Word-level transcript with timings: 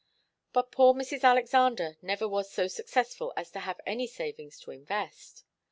But 0.51 0.71
poor 0.71 0.95
Mrs. 0.95 1.23
Alexander 1.23 1.95
never 2.01 2.27
was 2.27 2.51
so 2.51 2.65
successful 2.67 3.33
as 3.37 3.51
to 3.51 3.59
have 3.59 3.79
any 3.85 4.07
savings 4.07 4.59
to 4.61 4.71
invest. 4.71 5.43